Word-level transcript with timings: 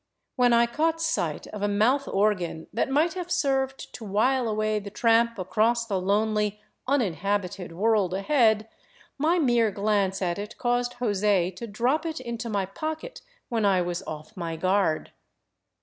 When 0.35 0.51
I 0.51 0.65
caught 0.65 0.99
sight 0.99 1.45
of 1.49 1.61
a 1.61 1.67
mouth 1.67 2.07
organ 2.07 2.65
that 2.73 2.89
might 2.89 3.13
have 3.13 3.29
served 3.29 3.93
to 3.93 4.03
while 4.03 4.47
away 4.47 4.79
the 4.79 4.89
tramp 4.89 5.37
across 5.37 5.85
the 5.85 6.01
lonely 6.01 6.59
uninhabited 6.87 7.71
world 7.73 8.15
ahead, 8.15 8.67
my 9.19 9.37
mere 9.37 9.69
glance 9.69 10.19
at 10.19 10.39
it 10.39 10.57
caused 10.57 10.93
Jose 10.93 11.51
to 11.51 11.67
drop 11.67 12.07
it 12.07 12.19
into 12.19 12.49
my 12.49 12.65
pocket 12.65 13.21
when 13.49 13.63
I 13.63 13.83
was 13.83 14.01
off 14.07 14.35
my 14.35 14.55
guard. 14.55 15.11